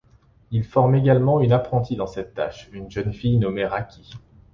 [0.49, 4.01] Il forme également une apprentie dans cette tâche, une jeune fille nommée Raki.